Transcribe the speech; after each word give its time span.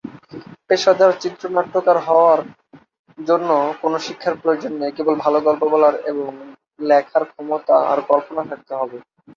পেশাদার 0.67 1.11
চিত্রনাট্যকার 1.19 1.97
হওয়ার 1.99 2.39
জন্য 3.19 3.49
কোনও 3.81 3.97
শিক্ষার 3.99 4.35
প্রয়োজন 4.41 4.73
নেই, 4.73 4.91
কেবল 4.97 5.15
ভাল 5.15 5.35
গল্প 5.39 5.63
বলার 5.73 5.95
এবং 6.05 6.29
লেখার 6.79 7.23
ক্ষমতা 7.31 7.75
আর 7.91 7.99
কল্পনা 8.09 8.43
থাকতে 8.49 8.73
হবে। 8.75 8.97